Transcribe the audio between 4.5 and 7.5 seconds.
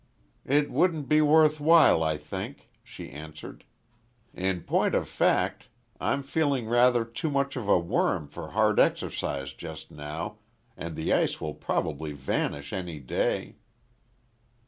point of fact I'm feeling rather too